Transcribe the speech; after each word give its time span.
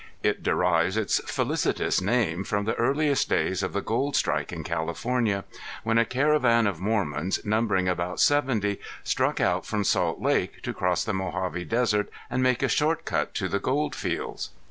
It 0.23 0.41
derives 0.41 0.97
its 0.97 1.19
felicitous 1.31 2.01
name 2.01 2.43
from 2.43 2.65
the 2.65 2.73
earliest 2.73 3.29
days 3.29 3.61
of 3.61 3.71
the 3.71 3.83
gold 3.83 4.15
strike 4.15 4.51
in 4.51 4.63
California, 4.63 5.45
when 5.83 5.99
a 5.99 6.05
caravan 6.05 6.65
of 6.65 6.79
Mormons, 6.79 7.39
numbering 7.45 7.87
about 7.87 8.19
seventy, 8.19 8.79
struck 9.03 9.39
out 9.39 9.63
from 9.63 9.83
Salt 9.83 10.19
Lake, 10.19 10.63
to 10.63 10.73
cross 10.73 11.03
the 11.03 11.13
Mojave 11.13 11.65
Desert 11.65 12.09
and 12.31 12.41
make 12.41 12.63
a 12.63 12.67
short 12.67 13.05
cut 13.05 13.35
to 13.35 13.47
the 13.47 13.59
gold 13.59 13.93
fields. 13.93 14.49